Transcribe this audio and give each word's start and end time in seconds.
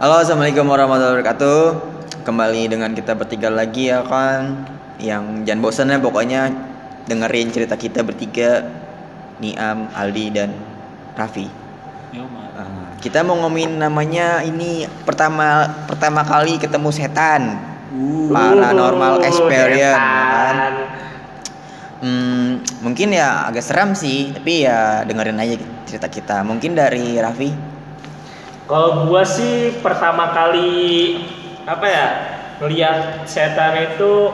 Halo, 0.00 0.16
assalamualaikum 0.16 0.64
warahmatullahi 0.64 1.20
wabarakatuh. 1.20 1.60
Kembali 2.24 2.72
dengan 2.72 2.96
kita 2.96 3.12
bertiga 3.12 3.52
lagi 3.52 3.92
ya 3.92 4.00
kan. 4.00 4.64
Yang 4.96 5.44
jangan 5.44 5.60
bosan 5.60 5.92
ya 5.92 6.00
pokoknya 6.00 6.48
dengerin 7.04 7.52
cerita 7.52 7.76
kita 7.76 8.00
bertiga, 8.00 8.64
Niam, 9.44 9.92
Aldi 9.92 10.26
dan 10.32 10.56
Raffi. 11.20 11.52
Uh, 12.16 12.96
kita 13.04 13.20
mau 13.20 13.44
ngomongin 13.44 13.76
namanya 13.76 14.40
ini 14.40 14.88
pertama 15.04 15.68
pertama 15.84 16.24
kali 16.24 16.56
ketemu 16.56 16.88
setan. 16.96 17.60
Paranormal 18.32 19.20
experience, 19.20 19.84
ya 19.84 20.00
kan? 20.00 20.56
Hmm, 22.00 22.64
mungkin 22.80 23.12
ya 23.12 23.52
agak 23.52 23.68
seram 23.68 23.92
sih, 23.92 24.32
tapi 24.32 24.64
ya 24.64 25.04
dengerin 25.04 25.36
aja 25.44 25.60
cerita 25.84 26.08
kita. 26.08 26.40
Mungkin 26.40 26.72
dari 26.72 27.20
Raffi. 27.20 27.69
Kalau 28.70 29.04
gua 29.04 29.26
sih 29.26 29.54
pertama 29.82 30.30
kali 30.30 31.18
apa 31.66 31.82
ya 31.84 32.06
ngelihat 32.58 33.26
setan 33.26 33.74
itu 33.74 34.30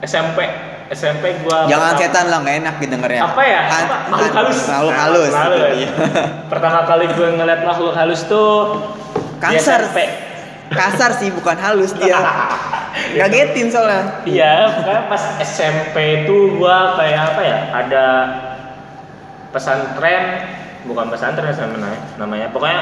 SMP 0.00 0.42
SMP 0.88 1.38
gua 1.40 1.62
Jangan 1.64 1.94
pertama- 1.94 2.00
setan 2.02 2.24
lah, 2.26 2.38
nggak 2.40 2.56
enak 2.58 2.74
didengarnya. 2.76 3.22
apa 3.22 3.42
ya 3.44 3.60
Han- 3.62 3.86
apa? 3.86 3.96
makhluk 4.08 4.32
halus 4.34 4.58
Makhluk 4.66 4.94
halus. 4.94 5.30
Makhluk 5.30 5.54
gitu, 5.54 5.62
halus. 5.62 5.78
iya. 5.78 5.90
pertama 6.48 6.78
kali 6.82 7.06
gue 7.08 7.28
ngeliat 7.30 7.60
makhluk 7.62 7.94
halus 7.94 8.22
tuh 8.24 8.52
Kasar. 9.38 9.86
SMP. 9.86 9.98
Kasar 10.68 11.10
sih, 11.14 11.30
bukan 11.30 11.54
halus 11.56 11.94
dia. 11.94 12.18
Ngagetin 13.16 13.70
soalnya. 13.70 14.20
Iya, 14.26 14.52
pas 15.06 15.22
SMP 15.38 16.26
tuh 16.26 16.58
gua 16.58 16.92
kayak 16.92 17.20
apa 17.32 17.40
ya? 17.40 17.58
Ada 17.72 18.06
pesantren, 19.48 20.24
bukan 20.84 21.06
pesantren 21.08 21.54
namanya, 21.54 22.00
namanya. 22.18 22.46
Pokoknya 22.50 22.80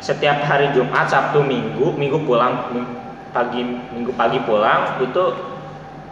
setiap 0.00 0.44
hari 0.44 0.70
Jumat, 0.76 1.08
Sabtu, 1.08 1.40
Minggu, 1.40 1.96
Minggu 1.96 2.20
pulang 2.28 2.68
pagi 3.32 3.64
Minggu 3.92 4.12
pagi 4.16 4.40
pulang 4.44 5.00
itu 5.00 5.24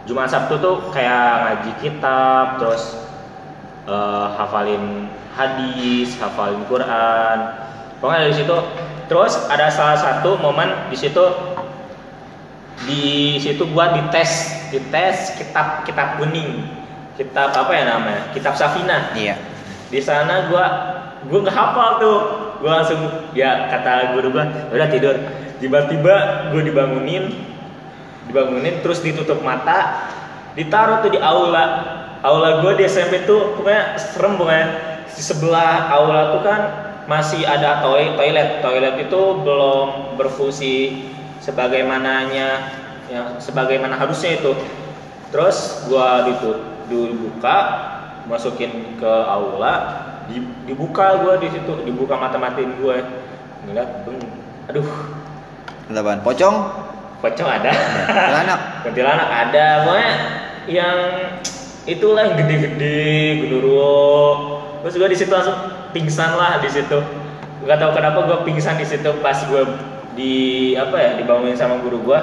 Jumat 0.05 0.29
Sabtu 0.29 0.61
tuh 0.61 0.93
kayak 0.93 1.25
ngaji 1.41 1.71
kitab, 1.81 2.61
terus 2.61 2.93
eh, 3.89 4.27
hafalin 4.37 5.09
hadis, 5.33 6.13
hafalin 6.21 6.61
Quran. 6.69 7.37
Pokoknya 7.97 8.29
dari 8.29 8.35
situ. 8.37 8.57
Terus 9.05 9.37
ada 9.49 9.69
salah 9.69 9.97
satu 9.97 10.37
momen 10.41 10.89
di 10.89 10.97
situ 10.97 11.25
di 12.89 13.37
situ 13.37 13.65
gua 13.69 13.93
dites 13.93 14.49
dites 14.69 15.33
kitab 15.41 15.85
kitab 15.85 16.21
kuning. 16.21 16.69
Kitab 17.17 17.53
apa 17.53 17.71
ya 17.73 17.83
namanya? 17.85 18.29
Kitab 18.33 18.53
Safina. 18.57 19.13
Iya. 19.17 19.37
di 19.85 20.01
sana 20.01 20.49
gua 20.49 20.65
gua 21.29 21.45
nggak 21.45 21.53
hafal 21.53 21.89
tuh 22.01 22.17
gua 22.61 22.81
langsung 22.81 22.99
ya 23.35 23.67
kata 23.71 24.15
guru 24.17 24.35
gua 24.35 24.45
udah 24.71 24.87
tidur. 24.91 25.15
Tiba-tiba 25.59 26.49
gua 26.51 26.61
dibangunin 26.61 27.31
dibangunin 28.25 28.81
terus 28.81 28.99
ditutup 29.05 29.39
mata 29.45 30.09
ditaruh 30.57 31.03
tuh 31.05 31.11
di 31.13 31.19
aula. 31.19 31.97
Aula 32.25 32.63
gua 32.65 32.73
di 32.73 32.83
SMP 32.89 33.27
tuh 33.29 33.59
pokoknya 33.59 33.99
serem 33.99 34.35
pokoknya. 34.39 34.67
Di 35.15 35.23
sebelah 35.23 35.87
aula 35.93 36.35
tuh 36.35 36.41
kan 36.43 36.61
masih 37.07 37.45
ada 37.47 37.85
toilet 37.85 38.17
toilet. 38.17 38.49
Toilet 38.59 38.95
itu 39.07 39.21
belum 39.45 40.17
berfungsi 40.19 41.05
sebagaimananya 41.39 42.49
ya 43.11 43.37
sebagaimana 43.37 43.95
harusnya 43.95 44.41
itu. 44.41 44.57
Terus 45.29 45.85
gua 45.87 46.25
itu 46.27 46.75
dibuka 46.89 47.57
masukin 48.25 48.97
ke 48.97 49.13
aula 49.29 50.05
dibuka 50.65 51.21
gua 51.21 51.37
di 51.37 51.47
situ 51.53 51.71
dibuka 51.85 52.17
mata-matiin 52.17 52.77
gue 52.81 52.97
ngeliat 53.65 53.89
aduh. 54.71 54.87
Delapan. 55.85 56.17
Pocong. 56.25 56.55
pocong 57.21 57.49
ada. 57.49 57.71
Anak. 58.45 58.59
kuntilanak 58.85 59.29
ada. 59.29 59.65
Pokoknya 59.85 60.13
yang 60.69 60.97
itulah 61.85 62.21
yang 62.25 62.35
gede-gede 62.37 63.45
genderuwo 63.45 63.93
terus 64.81 65.01
gue 65.01 65.09
di 65.09 65.17
situ 65.17 65.33
langsung 65.33 65.57
pingsan 65.93 66.37
lah 66.37 66.61
di 66.61 66.69
situ. 66.69 67.01
Nggak 67.65 67.77
tahu 67.81 67.91
kenapa 67.97 68.19
gue 68.29 68.37
pingsan 68.45 68.77
di 68.77 68.85
situ 68.85 69.09
pas 69.21 69.37
gue 69.45 69.61
di 70.13 70.33
apa 70.77 70.95
ya 70.97 71.11
dibangunin 71.17 71.57
sama 71.57 71.81
guru 71.81 72.01
gue 72.05 72.19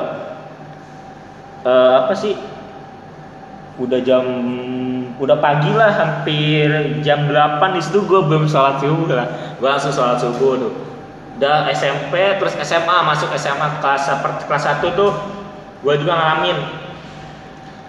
Eh, 1.62 1.93
apa 1.94 2.10
sih? 2.19 2.34
Udah 3.78 4.03
jam 4.03 4.26
udah 5.21 5.37
pagi 5.41 5.73
lah 5.75 5.93
hampir 5.93 6.69
jam 7.05 7.28
8 7.28 7.61
di 7.77 7.81
situ 7.84 8.05
gue 8.05 8.21
belum 8.25 8.49
sholat 8.49 8.81
subuh 8.81 9.12
lah. 9.12 9.28
Gue 9.61 9.69
langsung 9.69 9.93
sholat 9.93 10.17
subuh 10.23 10.56
tuh. 10.56 10.73
Udah 11.41 11.67
SMP 11.75 12.39
terus 12.39 12.55
SMA 12.62 12.97
masuk 13.03 13.28
SMA 13.34 13.83
kelas 13.83 14.09
kelas 14.47 14.65
1 14.81 14.95
tuh 14.95 15.12
gue 15.83 15.95
juga 16.00 16.12
ngalamin. 16.15 16.59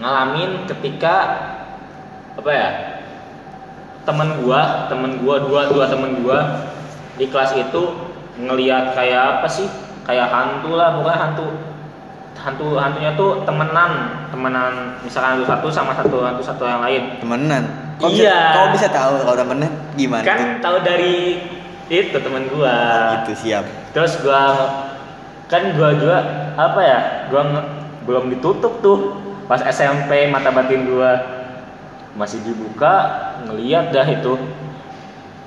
Ngalamin 0.01 0.49
ketika 0.67 1.15
apa 2.33 2.49
ya 2.49 2.69
temen 4.03 4.43
gua 4.43 4.91
temen 4.91 5.21
gua 5.23 5.39
dua 5.39 5.71
dua 5.71 5.87
temen 5.87 6.25
gua 6.25 6.67
di 7.15 7.29
kelas 7.29 7.55
itu 7.55 8.11
ngelihat 8.41 8.97
kayak 8.97 9.39
apa 9.39 9.47
sih? 9.47 9.69
Kayak 10.03 10.27
hantu 10.33 10.75
lah 10.75 10.99
bukan 10.99 11.15
hantu 11.15 11.47
hantu 12.43 12.75
hantunya 12.75 13.15
tuh 13.15 13.39
temenan 13.41 13.91
temenan 14.27 14.99
misalkan 14.99 15.39
hantu 15.39 15.47
satu 15.47 15.67
sama 15.69 15.91
satu 15.93 16.19
hantu 16.19 16.43
satu 16.43 16.63
yang 16.63 16.81
lain 16.81 17.15
Temenan. 17.17 17.63
Kok 17.95 18.09
Iya. 18.09 18.35
Bisa, 18.35 18.53
kok 18.53 18.67
bisa 18.75 18.87
tahu 18.89 19.13
kalau 19.21 19.35
temenan 19.37 19.71
gimana? 19.95 20.23
kan 20.23 20.37
tuh? 20.37 20.49
tahu 20.59 20.77
dari 20.83 21.39
itu 21.87 22.15
temen 22.15 22.43
gua 22.49 22.75
Gitu 23.21 23.33
siap. 23.39 23.63
terus 23.91 24.19
gua 24.19 24.41
kan 25.45 25.71
gua 25.73 25.93
juga 25.93 26.17
apa 26.53 26.79
ya 26.79 26.99
gua 27.27 27.41
nge- 27.45 27.67
belum 28.03 28.27
ditutup 28.29 28.79
tuh 28.79 28.97
pas 29.45 29.63
SMP 29.63 30.27
mata 30.27 30.49
batin 30.49 30.83
gua 30.85 31.15
masih 32.13 32.43
dibuka 32.43 33.07
ngeliat 33.41 33.89
dah 33.89 34.05
itu 34.05 34.35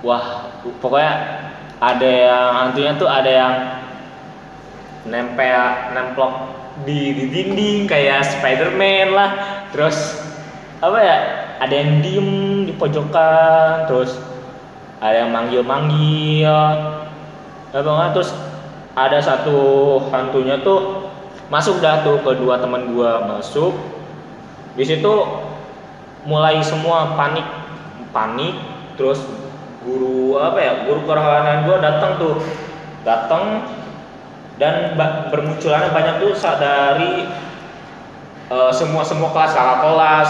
wah 0.00 0.48
pokoknya 0.78 1.12
ada 1.76 2.08
yang 2.08 2.46
hantunya 2.56 2.92
tuh 2.94 3.06
ada 3.06 3.28
yang 3.28 3.52
nempel 5.08 5.94
nemplok 5.94 6.34
di, 6.84 7.14
di 7.16 7.24
dinding 7.32 7.88
kayak 7.88 8.26
Spiderman 8.26 9.14
lah. 9.14 9.30
Terus 9.72 9.96
apa 10.82 10.98
ya 11.00 11.16
ada 11.56 11.72
yang 11.72 12.04
diem 12.04 12.30
di 12.68 12.72
pojokan 12.76 13.88
terus 13.88 14.20
ada 15.00 15.24
yang 15.24 15.32
manggil-manggil 15.32 16.52
ya 17.72 17.80
bang 17.80 18.12
terus 18.12 18.32
ada 18.96 19.20
satu 19.20 19.60
hantunya 20.08 20.56
tuh 20.64 21.08
masuk 21.52 21.84
dah 21.84 22.00
tuh 22.00 22.20
kedua 22.24 22.56
teman 22.58 22.96
gua 22.96 23.28
masuk. 23.28 23.76
Di 24.76 24.84
situ 24.84 25.12
mulai 26.24 26.60
semua 26.64 27.16
panik 27.16 27.44
panik. 28.10 28.56
Terus 28.96 29.20
guru 29.84 30.40
apa 30.40 30.58
ya 30.58 30.72
guru 30.88 31.04
kerohanian 31.04 31.68
gua 31.68 31.76
datang 31.78 32.16
tuh. 32.16 32.40
Datang 33.04 33.68
dan 34.56 34.96
bermunculannya 35.28 35.92
banyak 35.92 36.14
tuh 36.24 36.32
dari 36.56 37.28
eh, 38.48 38.72
semua 38.72 39.04
semua 39.04 39.28
kelas 39.32 39.52
kakak 39.52 39.78
kelas 39.84 40.28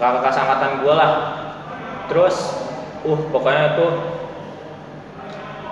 kakak 0.00 0.20
kelas 0.24 0.40
angkatan 0.40 0.72
gua 0.80 0.94
lah. 0.96 1.12
Terus 2.08 2.36
uh 3.04 3.20
pokoknya 3.28 3.76
tuh 3.76 3.92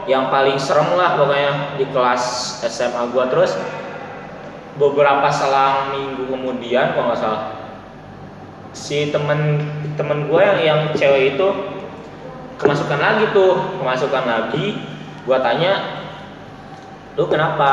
yang 0.05 0.29
paling 0.29 0.59
serem 0.59 0.99
lah 0.99 1.17
pokoknya 1.17 1.81
di 1.81 1.85
kelas 1.89 2.23
SMA 2.69 3.09
gua. 3.13 3.33
Terus 3.33 3.57
beberapa 4.77 5.29
selang 5.33 5.93
minggu 5.97 6.33
kemudian 6.33 6.97
kalau 6.97 7.13
nggak 7.13 7.21
salah 7.21 7.43
si 8.73 9.13
temen 9.13 9.61
temen 10.01 10.33
gue 10.33 10.41
yang 10.41 10.59
yang 10.65 10.81
cewek 10.97 11.37
itu 11.37 11.49
kemasukan 12.57 12.97
lagi 13.01 13.25
tuh 13.33 13.81
kemasukan 13.81 14.25
lagi. 14.25 14.81
Gua 15.23 15.39
tanya 15.39 16.02
lu 17.17 17.25
kenapa? 17.29 17.73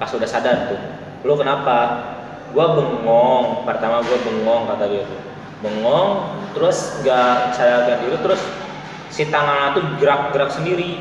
Pas 0.00 0.10
udah 0.16 0.28
sadar 0.28 0.72
tuh. 0.72 0.80
Lu 1.28 1.36
kenapa? 1.36 2.08
Gua 2.56 2.72
bengong. 2.72 3.68
Pertama 3.68 4.00
gua 4.00 4.18
bengong 4.24 4.62
kata 4.72 4.84
dia 4.88 5.04
tuh. 5.04 5.20
Bengong 5.60 6.40
terus 6.56 7.04
gak 7.04 7.52
sadarkan 7.52 8.00
diri 8.00 8.16
terus 8.24 8.40
si 9.12 9.28
tangannya 9.28 9.76
tuh 9.76 9.84
gerak-gerak 10.00 10.50
sendiri. 10.50 10.96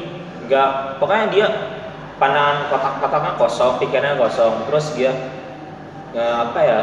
Gak 0.51 0.99
pokoknya 0.99 1.25
dia 1.31 1.47
pandangan 2.19 2.67
kotak-kotaknya 2.67 3.31
kosong 3.39 3.79
pikirannya 3.79 4.19
kosong. 4.19 4.67
Terus 4.67 4.85
dia 4.99 5.15
ya, 6.11 6.43
apa 6.43 6.59
ya 6.59 6.79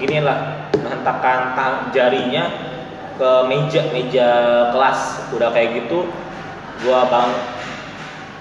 gini 0.00 0.24
lah 0.24 0.66
menghentakkan 0.80 1.52
jarinya 1.92 2.48
ke 3.20 3.30
meja 3.44 3.92
meja 3.92 4.28
kelas. 4.72 5.28
Udah 5.36 5.52
kayak 5.52 5.84
gitu 5.84 6.08
gua 6.80 7.04
bang 7.12 7.59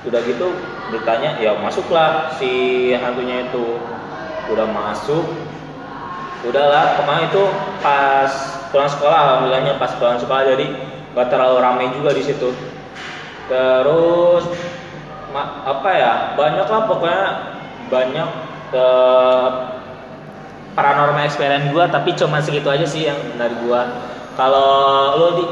udah 0.07 0.21
gitu 0.23 0.47
ditanya 0.95 1.35
ya 1.43 1.59
masuklah 1.59 2.31
si 2.39 2.91
hantunya 2.95 3.49
itu. 3.49 3.79
Udah 4.49 4.65
masuk. 4.65 5.25
Udahlah 6.39 6.95
pokoknya 6.95 7.23
itu 7.29 7.43
pas 7.83 8.31
pulang 8.71 8.87
sekolah 8.87 9.17
alhamdulillahnya 9.17 9.75
pas 9.75 9.91
pulang 9.99 10.15
sekolah 10.15 10.47
jadi 10.55 10.65
gak 11.11 11.27
terlalu 11.27 11.57
ramai 11.59 11.91
juga 11.91 12.15
di 12.15 12.23
situ. 12.23 12.55
Terus 13.51 14.45
apa 15.65 15.89
ya 15.93 16.13
banyak 16.39 16.67
lah 16.69 16.81
pokoknya 16.87 17.23
banyak 17.91 18.29
eh, 18.73 19.49
paranormal 20.73 21.27
experience 21.27 21.69
gua 21.75 21.91
tapi 21.91 22.15
cuma 22.15 22.39
segitu 22.39 22.71
aja 22.71 22.87
sih 22.87 23.09
yang 23.09 23.19
dari 23.35 23.53
gua. 23.67 23.89
Kalau 24.39 24.71
lo 25.19 25.27
di? 25.35 25.45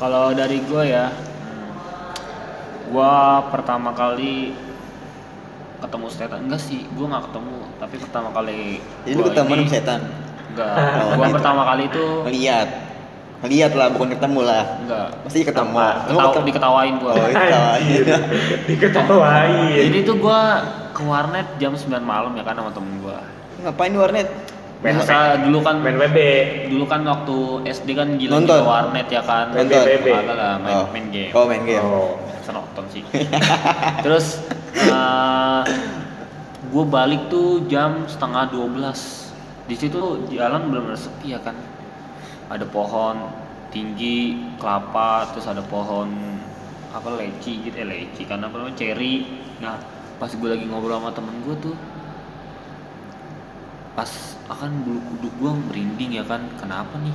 Kalau 0.00 0.32
dari 0.32 0.58
gua 0.64 0.82
ya, 0.82 1.04
gua 2.90 3.12
pertama 3.48 3.90
kali 3.90 4.52
ketemu 5.80 6.06
setan 6.08 6.40
enggak 6.44 6.60
sih, 6.60 6.84
gua 6.92 7.06
nggak 7.08 7.24
ketemu, 7.26 7.56
tapi 7.78 7.94
pertama 7.96 8.28
kali 8.30 8.60
Jadi 9.02 9.14
lu 9.14 9.16
gua 9.16 9.28
ketemu 9.30 9.50
ini- 9.50 9.62
sama 9.62 9.72
setan. 9.72 10.00
Enggak, 10.50 10.74
Oh, 10.74 11.08
gua 11.14 11.24
gitu. 11.24 11.34
pertama 11.38 11.62
kali 11.64 11.82
itu 11.86 12.04
Ngeliat. 12.22 12.68
Ngeliat 13.40 13.72
lah 13.72 13.86
bukan 13.88 14.08
ketemu 14.10 14.40
lah. 14.42 14.64
enggak. 14.78 15.08
Pasti 15.24 15.38
ketemu. 15.40 15.72
Ketawa, 15.72 16.04
ketemu. 16.28 16.44
diketawain 16.44 16.94
gua. 16.98 17.12
Oh, 17.12 17.26
diketawain. 17.26 18.02
Diketawain 18.68 19.80
Jadi 19.80 19.98
tuh 20.02 20.16
gua 20.16 20.40
ke 20.90 21.00
warnet 21.00 21.46
jam 21.56 21.72
9 21.72 21.88
malam 22.02 22.32
ya 22.34 22.42
kan 22.42 22.52
sama 22.52 22.70
temen 22.70 22.94
gua. 23.00 23.18
Ngapain 23.60 23.90
di 23.90 23.98
warnet? 23.98 24.28
Main 24.80 24.96
Biasa 24.96 25.44
dulu 25.44 25.60
kan 25.60 25.76
main 25.84 26.00
WB 26.00 26.18
dulu 26.72 26.88
kan 26.88 27.04
waktu 27.04 27.36
SD 27.68 27.88
kan 27.92 28.16
gila 28.16 28.40
Nonton. 28.40 28.64
warnet 28.64 29.12
ya 29.12 29.20
kan. 29.20 29.52
Main. 29.52 29.68
Ada 29.68 30.32
lah 30.32 30.52
main, 30.56 30.72
Oh. 30.72 30.86
main 30.88 31.06
game. 31.12 31.30
Oh, 31.36 31.44
main 31.44 31.62
game. 31.68 31.84
oh 31.84 32.16
Bisa 32.40 32.56
nonton 32.56 32.84
sih. 32.88 33.04
Terus 34.04 34.40
gue 36.70 36.84
balik 36.86 37.28
tuh 37.28 37.66
jam 37.66 38.06
setengah 38.06 38.48
12 38.48 39.28
Di 39.68 39.76
situ 39.76 40.00
jalan 40.32 40.66
benar-benar 40.66 40.98
sepi 40.98 41.30
ya 41.30 41.38
kan. 41.38 41.54
Ada 42.50 42.66
pohon 42.66 43.30
tinggi 43.70 44.34
kelapa, 44.58 45.30
terus 45.30 45.46
ada 45.46 45.62
pohon 45.62 46.10
apa 46.90 47.06
leci 47.14 47.62
gitu, 47.62 47.78
eh 47.78 47.86
leci 47.86 48.26
kan 48.26 48.42
apa 48.42 48.58
namanya 48.58 48.74
cherry. 48.74 49.22
Nah 49.62 49.78
pas 50.18 50.26
gue 50.26 50.48
lagi 50.50 50.66
ngobrol 50.66 50.98
sama 50.98 51.14
temen 51.14 51.38
gue 51.46 51.54
tuh, 51.62 51.76
pas 54.00 54.08
akan 54.48 54.80
bulu 54.80 55.00
kuduk 55.12 55.32
gue 55.36 55.52
merinding 55.68 56.16
ya 56.16 56.24
kan. 56.24 56.40
Kenapa 56.56 56.96
nih? 57.04 57.12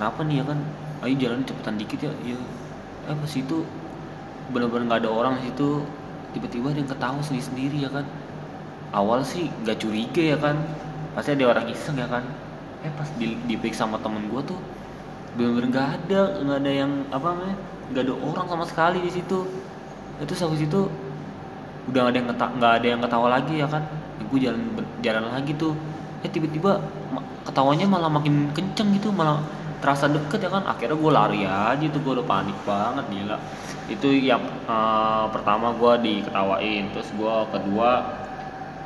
Kenapa 0.00 0.24
nih 0.24 0.40
ya 0.40 0.44
kan? 0.48 0.58
Ayo 1.04 1.14
jalan 1.20 1.44
cepetan 1.44 1.76
dikit 1.76 2.00
ya. 2.08 2.12
Ya, 2.24 2.40
eh 3.12 3.12
pas 3.12 3.32
itu 3.36 3.68
bener-bener 4.48 4.88
nggak 4.88 5.00
ada 5.04 5.10
orang 5.12 5.36
situ 5.44 5.84
tiba-tiba 6.32 6.72
ada 6.72 6.80
yang 6.80 6.88
ketawa 6.88 7.20
sendiri 7.20 7.44
sendiri 7.44 7.76
ya 7.84 7.90
kan 7.92 8.08
awal 8.96 9.20
sih 9.20 9.52
nggak 9.64 9.78
curiga 9.80 10.22
ya 10.34 10.38
kan 10.40 10.56
pasti 11.12 11.36
ada 11.36 11.44
orang 11.52 11.66
iseng 11.68 11.96
ya 11.96 12.08
kan 12.08 12.24
eh 12.82 12.92
pas 12.96 13.08
di, 13.20 13.36
diperiksa 13.48 13.84
sama 13.84 14.00
temen 14.00 14.26
gue 14.32 14.42
tuh 14.44 14.58
bener-bener 15.36 15.68
nggak 15.72 15.88
ada 16.00 16.20
nggak 16.40 16.58
ada 16.64 16.72
yang 16.72 16.92
apa 17.12 17.26
namanya 17.32 17.56
nggak 17.92 18.02
ada 18.08 18.14
orang 18.16 18.46
sama 18.48 18.64
sekali 18.68 18.98
di 19.04 19.10
situ 19.12 19.38
itu 20.20 20.32
habis 20.40 20.60
itu 20.64 20.80
udah 21.88 22.00
nggak 22.00 22.12
ada 22.12 22.18
yang 22.18 22.28
nggak 22.32 22.72
ada 22.80 22.86
yang 22.86 23.00
ketawa 23.00 23.28
lagi 23.28 23.54
ya 23.60 23.68
kan 23.68 23.84
gue 24.32 24.40
jalan 24.48 24.62
jalan 25.04 25.28
lagi 25.28 25.52
tuh. 25.60 25.76
Eh 26.24 26.30
tiba-tiba 26.32 26.80
ketawanya 27.44 27.84
malah 27.84 28.08
makin 28.08 28.48
kenceng 28.56 28.96
gitu 28.96 29.12
malah 29.12 29.44
terasa 29.84 30.08
deket 30.08 30.48
ya 30.48 30.50
kan. 30.50 30.64
Akhirnya 30.64 30.96
gue 30.96 31.12
lari 31.12 31.40
aja 31.44 31.86
tuh 31.92 32.00
gue 32.00 32.12
udah 32.16 32.26
panik 32.26 32.56
banget 32.64 33.04
gila. 33.12 33.36
Itu 33.92 34.08
yang 34.08 34.40
eh, 34.64 35.24
pertama 35.28 35.76
gue 35.76 35.92
diketawain. 36.00 36.88
Terus 36.96 37.08
gue 37.12 37.34
kedua 37.52 37.90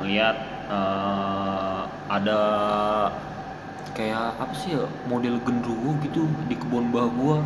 melihat 0.03 0.35
eh, 0.67 1.81
ada 2.11 2.39
kayak 3.97 4.37
apa 4.37 4.53
sih 4.53 4.77
ya 4.77 4.85
model 5.09 5.41
genderuwo 5.41 5.97
gitu 6.05 6.29
di 6.45 6.53
kebun 6.53 6.93
mbah 6.93 7.09
gue 7.09 7.37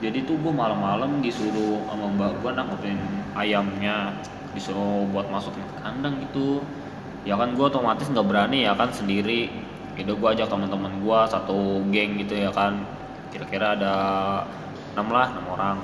jadi 0.00 0.24
tuh 0.24 0.40
gue 0.40 0.48
malam-malam 0.48 1.20
disuruh 1.20 1.84
sama 1.84 2.08
mbak 2.08 2.40
gue 2.40 2.50
nangkepin 2.56 2.96
ayamnya 3.36 4.16
disuruh 4.56 5.04
buat 5.12 5.28
masukin 5.28 5.60
ke 5.60 5.76
kandang 5.84 6.16
gitu 6.24 6.64
ya 7.24 7.34
kan 7.40 7.56
gue 7.56 7.64
otomatis 7.64 8.06
nggak 8.08 8.26
berani 8.28 8.68
ya 8.68 8.76
kan 8.76 8.92
sendiri. 8.92 9.48
Itu 9.94 10.18
gue 10.18 10.28
ajak 10.28 10.50
teman-teman 10.50 11.00
gue 11.00 11.18
satu 11.32 11.80
geng 11.88 12.20
gitu 12.20 12.36
ya 12.36 12.52
kan. 12.52 12.84
Kira-kira 13.32 13.74
ada 13.74 13.94
enam 14.94 15.08
lah 15.10 15.26
enam 15.32 15.46
orang. 15.50 15.76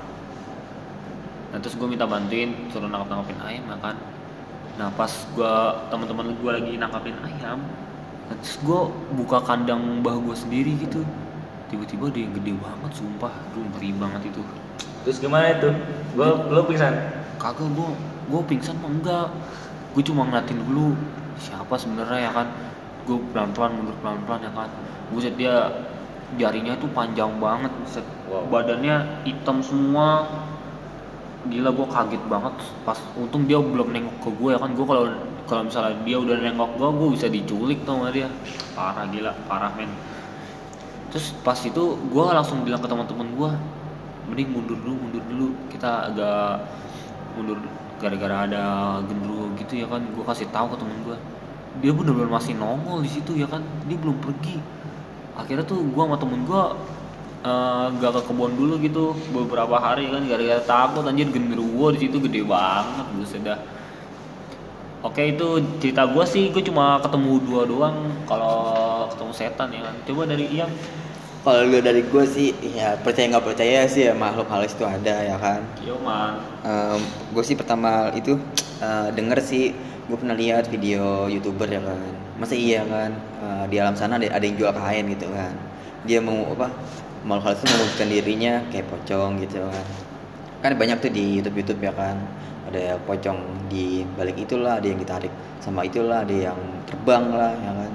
Nah 1.51 1.57
terus 1.59 1.75
gue 1.75 1.87
minta 1.89 2.07
bantuin 2.07 2.55
suruh 2.71 2.87
nangkap 2.87 3.11
nangkapin 3.11 3.39
ayam 3.43 3.65
ya 3.67 3.77
kan. 3.81 3.95
Nah 4.79 4.87
pas 4.95 5.11
gue 5.11 5.53
teman-teman 5.91 6.31
gue 6.37 6.51
lagi 6.51 6.73
nangkapin 6.79 7.17
ayam 7.27 7.59
nah, 8.31 8.35
terus 8.39 8.55
gue 8.63 8.79
buka 9.19 9.43
kandang 9.43 9.99
mbah 9.99 10.15
gue 10.15 10.35
sendiri 10.37 10.79
gitu. 10.79 11.03
Tiba-tiba 11.67 12.11
ada 12.11 12.19
yang 12.19 12.33
gede 12.35 12.51
banget 12.55 12.91
sumpah. 12.99 13.31
Aduh 13.31 13.63
ngeri 13.75 13.91
banget 13.95 14.31
itu. 14.31 14.43
Terus 15.07 15.17
gimana 15.17 15.55
itu? 15.55 15.71
Gua 16.13 16.45
lo 16.51 16.61
pingsan? 16.67 16.93
Kagak 17.39 17.67
gue 17.73 17.89
gue 18.27 18.41
pingsan 18.47 18.75
mah 18.79 18.91
enggak. 18.91 19.27
Gue 19.91 20.03
cuma 20.03 20.23
ngeliatin 20.27 20.59
dulu 20.61 20.95
siapa 21.41 21.73
sebenarnya 21.75 22.29
ya 22.29 22.31
kan? 22.31 22.47
Gue 23.09 23.17
pelan-pelan 23.33 23.73
mundur 23.73 23.97
pelan-pelan 24.05 24.45
ya 24.45 24.51
kan? 24.53 24.69
Buset 25.09 25.33
dia 25.35 25.73
jarinya 26.37 26.77
tuh 26.77 26.87
panjang 26.93 27.33
banget 27.41 27.73
buset. 27.81 28.05
Wow. 28.29 28.47
badannya 28.47 29.25
hitam 29.27 29.59
semua. 29.59 30.29
Gila 31.49 31.73
gue 31.73 31.87
kaget 31.89 32.23
banget. 32.29 32.53
Pas 32.85 32.99
untung 33.17 33.49
dia 33.49 33.57
belum 33.57 33.89
nengok 33.89 34.17
ke 34.21 34.29
gue 34.37 34.49
ya 34.53 34.59
kan? 34.61 34.71
Gue 34.77 34.85
kalau 34.85 35.09
kalau 35.49 35.67
misalnya 35.67 35.97
dia 36.05 36.17
udah 36.21 36.37
nengok 36.37 36.71
gue 36.77 36.89
gue 36.95 37.09
bisa 37.17 37.27
diculik 37.27 37.81
tuh 37.83 37.97
sama 37.97 38.13
dia? 38.13 38.29
Parah 38.77 39.09
gila. 39.09 39.33
Parah 39.49 39.73
men. 39.73 39.89
Terus 41.11 41.35
pas 41.43 41.57
itu 41.59 41.83
gue 42.07 42.23
langsung 42.23 42.63
bilang 42.63 42.79
ke 42.79 42.87
teman-teman 42.87 43.27
gue 43.35 43.51
mending 44.31 44.49
mundur 44.53 44.77
dulu 44.79 44.95
mundur 44.95 45.23
dulu. 45.27 45.47
Kita 45.67 46.13
agak 46.13 46.63
mundur 47.37 47.57
gara-gara 48.01 48.49
ada 48.49 48.63
genderuwo 49.05 49.53
gitu 49.57 49.73
ya 49.81 49.87
kan. 49.87 50.01
Gue 50.13 50.23
kasih 50.25 50.47
tahu 50.49 50.73
ke 50.73 50.77
temen 50.81 50.97
gue 51.05 51.17
dia 51.79 51.95
bener-bener 51.95 52.27
masih 52.27 52.53
nongol 52.59 52.99
di 52.99 53.09
situ 53.09 53.37
ya 53.39 53.47
kan. 53.47 53.63
Dia 53.87 53.97
belum 53.97 54.17
pergi. 54.19 54.59
Akhirnya 55.39 55.63
tuh 55.63 55.79
gue 55.81 56.03
sama 56.03 56.19
temen 56.19 56.43
gue 56.43 56.63
eh, 57.47 57.85
gak 58.01 58.11
ke 58.11 58.21
kebun 58.27 58.51
dulu 58.59 58.75
gitu. 58.83 59.15
Beberapa 59.31 59.79
hari 59.79 60.11
kan 60.11 60.27
gara-gara 60.27 60.61
takut. 60.63 61.07
Anjir 61.07 61.31
genderuwo 61.31 61.95
di 61.95 62.07
situ 62.07 62.19
gede 62.19 62.43
banget 62.43 63.07
buset 63.15 63.41
dah. 63.47 63.59
Oke 65.01 65.33
itu 65.33 65.63
cerita 65.79 66.05
gue 66.05 66.25
sih. 66.27 66.51
Gue 66.51 66.61
cuma 66.61 66.99
ketemu 66.99 67.31
dua 67.47 67.61
doang. 67.63 67.97
Kalau 68.27 68.57
ketemu 69.15 69.31
setan 69.31 69.69
ya 69.71 69.81
kan. 69.87 69.95
Coba 70.03 70.27
dari 70.27 70.45
Ian 70.51 70.69
Kalau 71.41 71.65
lu 71.65 71.81
dari 71.81 72.05
gue 72.05 72.25
sih, 72.29 72.53
ya 72.77 72.93
percaya 73.01 73.33
nggak 73.33 73.41
percaya 73.41 73.89
sih 73.89 74.05
ya 74.05 74.13
makhluk 74.13 74.45
halus 74.53 74.77
itu 74.77 74.85
ada 74.85 75.25
ya 75.25 75.41
kan. 75.41 75.65
Yo 75.81 75.97
man 75.97 76.37
gue 77.33 77.41
sih 77.41 77.57
pertama 77.57 78.13
itu 78.13 78.37
eh, 78.77 79.09
denger 79.17 79.41
sih 79.41 79.73
gue 80.05 80.17
pernah 80.21 80.37
lihat 80.37 80.69
video 80.69 81.25
youtuber 81.25 81.65
ya 81.65 81.81
kan? 81.81 81.97
Masa 82.37 82.53
iya 82.53 82.85
kan? 82.85 83.17
Eh, 83.41 83.63
di 83.73 83.81
alam 83.81 83.97
sana 83.97 84.21
ada, 84.21 84.29
ada 84.29 84.45
yang 84.45 84.53
jual 84.53 84.69
kain 84.69 85.09
gitu 85.09 85.33
kan? 85.33 85.57
Dia 86.05 86.21
mau 86.21 86.45
apa 86.53 86.69
makhluk 87.25 87.57
halus 87.57 87.65
itu 87.65 87.73
mewujudkan 87.73 88.07
dirinya 88.13 88.53
kayak 88.69 88.85
pocong 88.93 89.41
gitu 89.41 89.65
kan? 89.65 89.85
Kan 90.61 90.77
banyak 90.77 91.01
tuh 91.01 91.09
di 91.09 91.41
YouTube 91.41 91.57
YouTube 91.57 91.81
ya 91.81 91.93
kan? 91.97 92.21
Ada 92.69 93.01
pocong 93.09 93.65
di 93.65 94.05
balik 94.13 94.37
itulah 94.37 94.77
ada 94.77 94.85
yang 94.85 95.01
ditarik 95.01 95.33
sama 95.57 95.89
itulah 95.89 96.21
ada 96.21 96.53
yang 96.53 96.59
terbang 96.85 97.33
lah 97.33 97.57
ya 97.65 97.71
kan? 97.81 97.91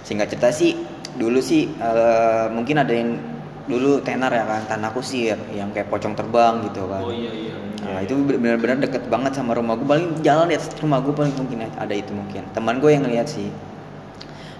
Singkat 0.00 0.32
cerita 0.32 0.48
sih 0.48 0.93
dulu 1.14 1.38
sih 1.38 1.70
eh, 1.70 2.46
mungkin 2.50 2.82
ada 2.82 2.92
yang 2.94 3.16
dulu 3.64 3.96
tenar 4.04 4.28
ya 4.28 4.44
kan 4.44 4.62
tanah 4.68 4.92
kusir 4.92 5.40
yang 5.56 5.72
kayak 5.72 5.88
pocong 5.88 6.12
terbang 6.12 6.60
gitu 6.68 6.84
kan. 6.84 7.00
Oh 7.00 7.12
iya 7.12 7.32
iya. 7.32 7.54
Nah 7.80 8.00
itu 8.04 8.16
benar-benar 8.16 8.80
deket 8.80 9.08
banget 9.08 9.36
sama 9.36 9.56
rumah 9.56 9.76
gue 9.80 9.88
paling 9.88 10.20
jalan 10.20 10.52
di 10.52 10.56
atas 10.56 10.72
rumah 10.80 11.00
gue 11.00 11.12
paling 11.16 11.32
mungkin 11.36 11.64
ada 11.72 11.94
itu 11.96 12.12
mungkin. 12.12 12.44
Teman 12.52 12.76
gue 12.80 12.90
yang 12.92 13.08
ngeliat 13.08 13.28
sih. 13.28 13.48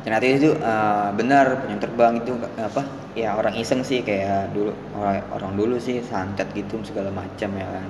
Ternyata 0.04 0.24
itu 0.24 0.50
eh, 0.56 1.08
benar 1.16 1.68
yang 1.68 1.80
terbang 1.80 2.20
itu 2.24 2.32
apa 2.56 2.84
ya 3.12 3.36
orang 3.36 3.54
iseng 3.60 3.84
sih 3.84 4.00
kayak 4.00 4.56
dulu 4.56 4.72
orang, 4.96 5.20
orang 5.36 5.52
dulu 5.52 5.76
sih 5.76 6.00
santet 6.00 6.48
gitu 6.56 6.80
segala 6.80 7.12
macam 7.12 7.50
ya 7.60 7.68
kan. 7.68 7.88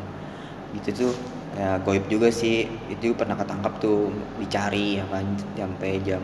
Gitu 0.74 0.90
tuh 1.06 1.12
ya 1.54 1.78
goib 1.78 2.10
juga 2.10 2.34
sih. 2.34 2.66
Itu 2.90 3.14
pernah 3.14 3.38
ketangkap 3.38 3.78
tuh 3.78 4.10
dicari 4.42 4.98
ya 4.98 5.06
kan 5.14 5.26
sampai 5.54 6.02
jam 6.02 6.22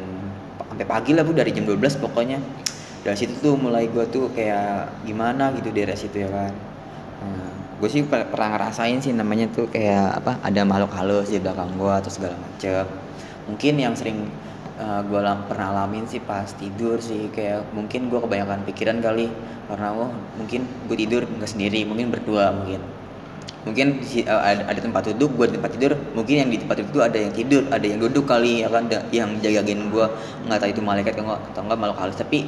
sampai 0.71 0.87
pagi 0.87 1.11
lah 1.13 1.27
bu 1.27 1.35
dari 1.35 1.51
jam 1.51 1.67
12 1.67 1.99
pokoknya. 2.01 2.39
Dari 3.01 3.17
situ 3.17 3.33
tuh 3.41 3.57
mulai 3.57 3.89
gue 3.89 4.05
tuh 4.13 4.29
kayak 4.37 4.93
gimana 5.09 5.51
gitu 5.57 5.73
dari 5.73 5.97
situ 5.97 6.21
ya 6.21 6.29
kan 6.29 6.53
Nah, 7.21 7.53
gue 7.81 7.89
sih 7.93 8.01
per- 8.05 8.29
pernah 8.33 8.57
ngerasain 8.57 8.97
sih 9.05 9.13
namanya 9.13 9.45
tuh 9.53 9.69
kayak 9.69 10.25
apa 10.25 10.41
ada 10.41 10.65
makhluk 10.65 10.93
halus 10.97 11.29
di 11.29 11.37
belakang 11.37 11.69
gue 11.77 11.93
atau 11.93 12.09
segala 12.09 12.37
macem. 12.41 12.89
Mungkin 13.49 13.75
yang 13.77 13.93
sering 13.93 14.29
gue 14.81 15.21
pernah 15.45 15.67
alamin 15.77 16.09
sih 16.09 16.25
pas 16.25 16.49
tidur 16.57 16.97
sih 17.05 17.29
kayak 17.37 17.69
mungkin 17.77 18.09
gue 18.09 18.21
kebanyakan 18.25 18.65
pikiran 18.65 19.05
kali. 19.05 19.29
Karena 19.69 19.93
oh 19.93 20.09
mungkin 20.41 20.65
gue 20.89 20.97
tidur 20.97 21.29
nggak 21.29 21.51
sendiri 21.51 21.85
mungkin 21.85 22.09
berdua 22.09 22.57
mungkin 22.57 22.81
mungkin 23.61 24.01
eh, 24.01 24.25
ada, 24.65 24.81
tempat 24.81 25.13
duduk 25.13 25.37
di 25.45 25.57
tempat 25.61 25.71
tidur. 25.77 25.93
Mungkin 26.17 26.35
yang 26.47 26.49
di 26.49 26.59
tempat 26.61 26.81
duduk 26.81 26.93
itu 26.97 27.01
ada 27.05 27.19
yang 27.21 27.33
tidur 27.37 27.63
ada 27.69 27.87
yang 27.87 28.01
duduk 28.01 28.25
kali 28.25 28.65
ya 28.65 28.69
kan? 28.73 28.89
Yang 29.13 29.31
jagain 29.45 29.81
gue 29.93 30.07
nggak 30.49 30.59
tahu 30.61 30.71
itu 30.73 30.83
malaikat 30.83 31.13
atau 31.17 31.25
nggak 31.29 31.41
atau 31.53 31.61
enggak 31.69 31.79
makhluk 31.79 31.99
halus. 32.01 32.17
Tapi 32.17 32.39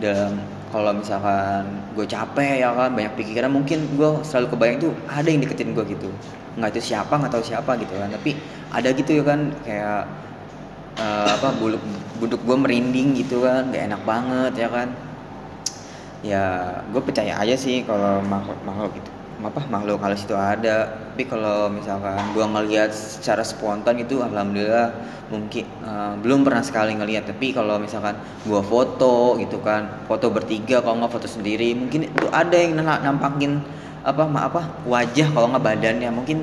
dalam 0.00 0.32
kalau 0.72 0.90
misalkan 0.96 1.62
gue 1.92 2.06
capek 2.08 2.52
ya 2.64 2.70
kan? 2.72 2.90
Banyak 2.96 3.12
pikiran 3.18 3.50
mungkin 3.52 3.78
gue 3.96 4.10
selalu 4.24 4.46
kebayang 4.56 4.78
tuh 4.80 4.92
ada 5.08 5.28
yang 5.28 5.40
deketin 5.44 5.76
gue 5.76 5.84
gitu. 5.84 6.08
Nggak 6.56 6.70
itu 6.78 6.94
siapa 6.94 7.12
nggak 7.12 7.32
tahu 7.32 7.44
siapa 7.44 7.70
gitu 7.76 7.92
kan. 8.00 8.08
Tapi 8.08 8.30
ada 8.72 8.88
gitu 8.96 9.10
ya 9.20 9.24
kan? 9.26 9.40
Kayak 9.68 10.00
eh, 10.96 11.28
apa 11.28 11.48
bulu 11.60 11.76
buduk 12.22 12.40
gue 12.40 12.56
merinding 12.56 13.20
gitu 13.20 13.44
kan? 13.44 13.68
Gak 13.68 13.84
enak 13.92 14.02
banget 14.08 14.52
ya 14.56 14.68
kan? 14.72 14.88
Ya 16.24 16.44
gue 16.88 17.02
percaya 17.04 17.36
aja 17.36 17.52
sih 17.52 17.84
kalau 17.84 18.24
makhluk 18.24 18.56
makhluk 18.64 18.96
itu 18.96 19.23
apa 19.44 19.60
makhluk 19.68 20.00
halus 20.00 20.24
itu 20.24 20.32
ada. 20.32 20.88
Tapi 21.14 21.24
kalau 21.28 21.68
misalkan 21.70 22.18
gue 22.32 22.42
ngelihat 22.42 22.90
secara 22.90 23.44
spontan 23.44 24.00
itu 24.00 24.18
alhamdulillah 24.24 24.90
mungkin 25.30 25.64
eh, 25.84 26.12
belum 26.20 26.44
pernah 26.44 26.60
sekali 26.60 26.92
ngelihat 26.96 27.28
tapi 27.28 27.52
kalau 27.52 27.80
misalkan 27.80 28.16
gue 28.44 28.62
foto 28.64 29.40
gitu 29.40 29.56
kan 29.64 30.04
foto 30.04 30.28
bertiga 30.28 30.84
kalau 30.84 31.00
nggak 31.00 31.12
foto 31.16 31.28
sendiri 31.30 31.72
mungkin 31.72 32.12
itu 32.12 32.26
ada 32.28 32.52
yang 32.52 32.76
na- 32.80 33.00
nampakin 33.00 33.62
apa 34.04 34.28
ma 34.28 34.48
apa 34.48 34.60
wajah 34.88 35.28
kalau 35.32 35.52
nggak 35.52 35.64
badannya. 35.64 36.10
Mungkin 36.10 36.38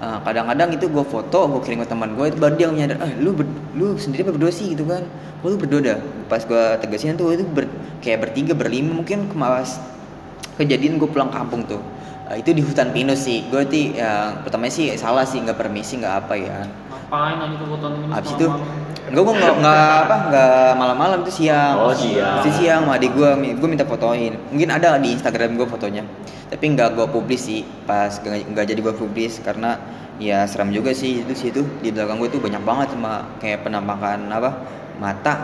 eh, 0.00 0.18
kadang-kadang 0.24 0.74
itu 0.74 0.88
gue 0.88 1.04
foto 1.06 1.38
gue 1.52 1.60
kirim 1.62 1.84
ke 1.84 1.88
teman 1.92 2.16
gue 2.18 2.26
itu 2.32 2.38
baru 2.40 2.54
dia 2.56 2.68
nyadar 2.72 2.98
eh 3.04 3.12
lu 3.20 3.36
ber- 3.36 3.60
lu 3.76 3.94
sendiri 4.00 4.26
apa 4.26 4.32
berdua 4.34 4.50
sih? 4.50 4.72
Gitu 4.72 4.82
kan. 4.88 5.04
Oh, 5.44 5.52
lu 5.52 5.60
berdua 5.60 5.80
dah. 5.84 5.98
Pas 6.26 6.42
gue 6.42 6.64
tegasin 6.82 7.14
tuh 7.14 7.30
itu 7.36 7.44
ber- 7.46 7.70
kayak 8.02 8.26
bertiga 8.26 8.52
berlima 8.56 8.90
mungkin 8.96 9.30
kemawas 9.30 9.78
kejadian 10.56 10.96
gue 10.96 11.08
pulang 11.08 11.28
kampung 11.28 11.68
tuh 11.68 11.80
Eh, 12.26 12.42
itu 12.42 12.50
di 12.50 12.58
hutan 12.58 12.90
pinus 12.90 13.22
sih 13.22 13.46
gue 13.46 13.62
tuh 13.70 13.94
ya 13.94 14.42
pertamanya 14.42 14.74
sih 14.74 14.90
salah 14.98 15.22
sih 15.22 15.38
nggak 15.38 15.54
permisi 15.54 16.02
nggak 16.02 16.26
apa 16.26 16.34
ya 16.34 16.58
Ngapain 16.90 17.38
aja 17.38 17.54
tuh 17.54 17.68
foto 17.70 17.86
ini? 17.94 18.06
Abis 18.10 18.30
itu 18.34 18.46
Enggak 19.06 19.22
gue 19.22 19.34
nggak 19.38 19.54
nggak 19.62 19.90
apa 20.02 20.16
nggak 20.26 20.70
malam-malam 20.82 21.18
itu 21.22 21.32
siang. 21.38 21.78
Oh, 21.78 21.94
siang. 21.94 22.42
Itu 22.42 22.50
siang 22.58 22.82
sama 22.82 22.98
adik 22.98 23.14
gue, 23.14 23.54
gue 23.54 23.68
minta 23.70 23.86
fotoin. 23.86 24.34
Mungkin 24.50 24.66
ada 24.66 24.98
di 24.98 25.14
Instagram 25.14 25.54
gue 25.54 25.62
fotonya. 25.70 26.02
Tapi 26.50 26.64
nggak 26.74 26.98
gue 26.98 27.06
publis 27.14 27.46
sih. 27.46 27.62
Pas 27.86 28.10
nggak 28.10 28.50
nggak 28.50 28.64
jadi 28.66 28.80
gue 28.82 28.94
publis 28.98 29.38
karena 29.46 29.78
ya 30.18 30.42
seram 30.50 30.74
juga 30.74 30.90
sih 30.90 31.22
itu 31.22 31.34
situ 31.38 31.62
di 31.78 31.94
belakang 31.94 32.18
gue 32.18 32.34
tuh 32.34 32.42
banyak 32.42 32.62
banget 32.66 32.98
sama 32.98 33.30
kayak 33.38 33.62
penampakan 33.62 34.26
apa 34.32 34.50
mata 34.96 35.34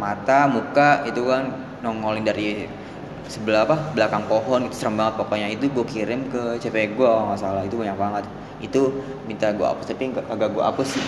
mata 0.00 0.48
muka 0.48 1.04
itu 1.06 1.22
kan 1.28 1.52
nongolin 1.84 2.24
dari 2.24 2.64
sebelah 3.28 3.64
apa? 3.68 3.76
Belakang 3.92 4.24
pohon 4.28 4.68
itu 4.68 4.76
serem 4.76 4.98
banget. 4.98 5.14
Pokoknya 5.20 5.48
itu 5.52 5.68
gue 5.70 5.86
kirim 5.86 6.28
ke 6.28 6.60
cewek 6.60 6.96
gue 6.96 7.06
kalau 7.06 7.30
nggak 7.30 7.40
salah. 7.40 7.62
Itu 7.64 7.76
banyak 7.80 7.96
banget. 7.96 8.24
Itu 8.60 8.80
minta 9.28 9.52
gue 9.52 9.66
hapus 9.66 9.86
tapi 9.90 10.12
kagak 10.12 10.50
gue 10.52 10.64
hapus. 10.64 10.88
Sih 10.96 11.04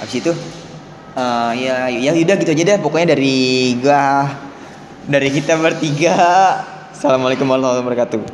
habis 0.00 0.16
itu 0.16 0.32
eh, 1.12 1.50
ya 1.60 1.92
ya 1.92 2.10
udah 2.16 2.36
gitu 2.40 2.50
aja 2.52 2.62
deh. 2.74 2.78
Pokoknya 2.80 3.14
dari 3.16 3.76
gua 3.80 4.30
dari 5.04 5.28
kita 5.32 5.58
bertiga. 5.60 6.16
Assalamualaikum 6.90 7.48
warahmatullahi 7.48 7.80
wabarakatuh 7.80 8.20